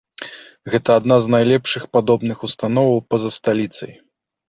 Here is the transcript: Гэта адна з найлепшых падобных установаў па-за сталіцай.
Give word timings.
Гэта 0.75 0.89
адна 1.01 1.15
з 1.27 1.35
найлепшых 1.35 1.87
падобных 1.99 2.37
установаў 2.51 3.01
па-за 3.13 3.29
сталіцай. 3.41 3.99